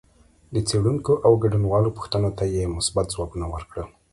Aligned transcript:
د 0.53 0.55
څېړونکو 0.67 1.13
او 1.25 1.31
ګډونوالو 1.43 1.89
پوښتنو 1.97 2.29
ته 2.37 2.43
یې 2.55 2.63
مثبت 2.77 3.05
ځوابونه 3.13 3.45
ورکړل 3.53 3.87